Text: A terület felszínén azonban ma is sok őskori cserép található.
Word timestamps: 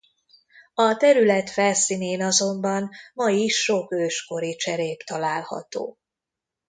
A 0.73 0.95
terület 0.97 1.49
felszínén 1.49 2.23
azonban 2.23 2.89
ma 3.13 3.29
is 3.29 3.63
sok 3.63 3.91
őskori 3.91 4.55
cserép 4.55 5.03
található. 5.03 5.97